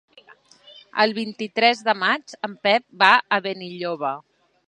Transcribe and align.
El 1.03 1.13
vint-i-tres 1.17 1.83
de 1.89 1.95
maig 2.05 2.35
en 2.49 2.57
Pep 2.67 2.85
va 3.05 3.13
a 3.37 3.41
Benilloba. 3.49 4.15